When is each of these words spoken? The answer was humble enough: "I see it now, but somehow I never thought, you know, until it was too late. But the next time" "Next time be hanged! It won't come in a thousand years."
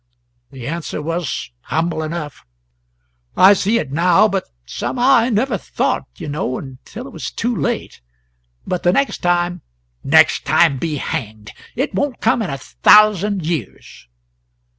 The 0.49 0.67
answer 0.67 0.99
was 0.99 1.51
humble 1.61 2.01
enough: 2.01 2.43
"I 3.37 3.53
see 3.53 3.77
it 3.77 3.91
now, 3.91 4.27
but 4.27 4.45
somehow 4.65 5.03
I 5.07 5.29
never 5.29 5.59
thought, 5.59 6.05
you 6.15 6.27
know, 6.27 6.57
until 6.57 7.05
it 7.05 7.13
was 7.13 7.29
too 7.29 7.55
late. 7.55 8.01
But 8.65 8.81
the 8.81 8.93
next 8.93 9.19
time" 9.19 9.61
"Next 10.03 10.43
time 10.43 10.79
be 10.79 10.95
hanged! 10.95 11.53
It 11.75 11.93
won't 11.93 12.19
come 12.19 12.41
in 12.41 12.49
a 12.49 12.57
thousand 12.57 13.45
years." 13.45 14.07